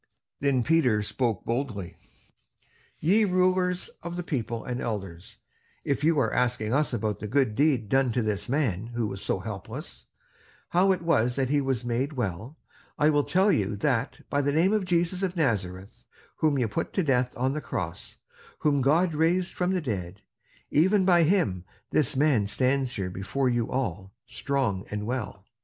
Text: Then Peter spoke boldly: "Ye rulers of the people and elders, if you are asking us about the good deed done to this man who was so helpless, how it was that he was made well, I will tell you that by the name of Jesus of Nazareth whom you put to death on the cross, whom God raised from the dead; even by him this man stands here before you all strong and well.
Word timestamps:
Then 0.39 0.63
Peter 0.63 1.03
spoke 1.03 1.45
boldly: 1.45 1.95
"Ye 2.97 3.23
rulers 3.23 3.91
of 4.01 4.15
the 4.15 4.23
people 4.23 4.63
and 4.65 4.81
elders, 4.81 5.37
if 5.83 6.03
you 6.03 6.17
are 6.19 6.33
asking 6.33 6.73
us 6.73 6.91
about 6.91 7.19
the 7.19 7.27
good 7.27 7.53
deed 7.53 7.87
done 7.87 8.11
to 8.13 8.23
this 8.23 8.49
man 8.49 8.87
who 8.95 9.05
was 9.05 9.21
so 9.21 9.37
helpless, 9.41 10.07
how 10.69 10.91
it 10.91 11.03
was 11.03 11.35
that 11.35 11.49
he 11.51 11.61
was 11.61 11.85
made 11.85 12.13
well, 12.13 12.57
I 12.97 13.11
will 13.11 13.23
tell 13.23 13.51
you 13.51 13.75
that 13.75 14.21
by 14.27 14.41
the 14.41 14.51
name 14.51 14.73
of 14.73 14.85
Jesus 14.85 15.21
of 15.21 15.35
Nazareth 15.35 16.03
whom 16.37 16.57
you 16.57 16.67
put 16.67 16.93
to 16.93 17.03
death 17.03 17.37
on 17.37 17.53
the 17.53 17.61
cross, 17.61 18.17
whom 18.57 18.81
God 18.81 19.13
raised 19.13 19.53
from 19.53 19.71
the 19.71 19.81
dead; 19.81 20.23
even 20.71 21.05
by 21.05 21.21
him 21.21 21.63
this 21.91 22.15
man 22.15 22.47
stands 22.47 22.93
here 22.95 23.11
before 23.11 23.49
you 23.49 23.69
all 23.69 24.11
strong 24.25 24.83
and 24.89 25.05
well. 25.05 25.45